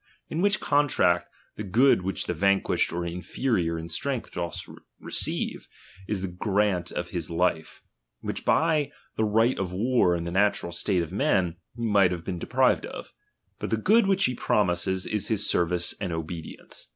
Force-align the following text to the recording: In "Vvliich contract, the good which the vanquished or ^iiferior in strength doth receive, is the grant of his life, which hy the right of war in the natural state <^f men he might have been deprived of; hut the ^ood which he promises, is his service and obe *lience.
In 0.29 0.41
"Vvliich 0.41 0.59
contract, 0.59 1.27
the 1.57 1.63
good 1.63 2.01
which 2.01 2.25
the 2.25 2.33
vanquished 2.33 2.91
or 2.91 3.01
^iiferior 3.03 3.79
in 3.79 3.87
strength 3.87 4.31
doth 4.31 4.67
receive, 4.99 5.67
is 6.07 6.23
the 6.23 6.27
grant 6.27 6.91
of 6.91 7.09
his 7.11 7.29
life, 7.29 7.83
which 8.21 8.41
hy 8.43 8.91
the 9.15 9.23
right 9.23 9.59
of 9.59 9.71
war 9.71 10.15
in 10.15 10.23
the 10.23 10.31
natural 10.31 10.71
state 10.71 11.03
<^f 11.03 11.11
men 11.11 11.57
he 11.75 11.85
might 11.85 12.11
have 12.11 12.25
been 12.25 12.39
deprived 12.39 12.87
of; 12.87 13.13
hut 13.59 13.69
the 13.69 13.77
^ood 13.77 14.07
which 14.07 14.25
he 14.25 14.33
promises, 14.33 15.05
is 15.05 15.27
his 15.27 15.47
service 15.47 15.93
and 16.01 16.11
obe 16.11 16.31
*lience. 16.45 16.87